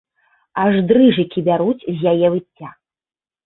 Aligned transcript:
Аж 0.63 0.77
дрыжыкі 0.93 1.39
бяруць 1.51 1.87
з 2.01 2.17
яе 2.17 2.27
выцця! 2.39 2.69